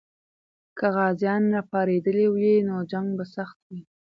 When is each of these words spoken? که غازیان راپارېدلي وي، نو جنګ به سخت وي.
که 0.77 0.85
غازیان 0.95 1.43
راپارېدلي 1.55 2.27
وي، 2.35 2.55
نو 2.67 2.75
جنګ 2.91 3.07
به 3.17 3.25
سخت 3.35 3.57
وي. 3.69 3.79